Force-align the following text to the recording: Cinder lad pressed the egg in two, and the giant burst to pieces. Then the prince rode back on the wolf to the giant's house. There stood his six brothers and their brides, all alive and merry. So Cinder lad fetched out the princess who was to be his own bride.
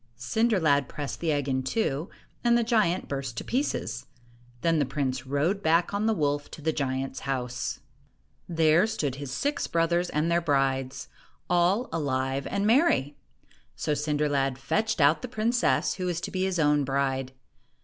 Cinder 0.15 0.59
lad 0.59 0.89
pressed 0.89 1.19
the 1.19 1.31
egg 1.31 1.47
in 1.47 1.61
two, 1.61 2.09
and 2.43 2.57
the 2.57 2.63
giant 2.63 3.07
burst 3.07 3.37
to 3.37 3.43
pieces. 3.43 4.07
Then 4.61 4.79
the 4.79 4.83
prince 4.85 5.27
rode 5.27 5.61
back 5.61 5.93
on 5.93 6.07
the 6.07 6.13
wolf 6.15 6.49
to 6.49 6.61
the 6.63 6.73
giant's 6.73 7.19
house. 7.19 7.81
There 8.49 8.87
stood 8.87 9.17
his 9.17 9.31
six 9.31 9.67
brothers 9.67 10.09
and 10.09 10.31
their 10.31 10.41
brides, 10.41 11.07
all 11.51 11.87
alive 11.93 12.47
and 12.49 12.65
merry. 12.65 13.15
So 13.75 13.93
Cinder 13.93 14.27
lad 14.27 14.57
fetched 14.57 14.99
out 14.99 15.21
the 15.21 15.27
princess 15.27 15.93
who 15.93 16.07
was 16.07 16.19
to 16.21 16.31
be 16.31 16.45
his 16.45 16.57
own 16.57 16.83
bride. 16.83 17.31